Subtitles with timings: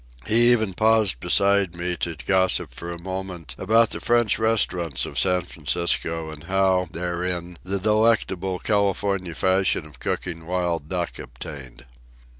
[0.25, 5.19] He even paused beside me to gossip for a moment about the French restaurants of
[5.19, 11.85] San Francisco and how, therein, the delectable California fashion of cooking wild duck obtained.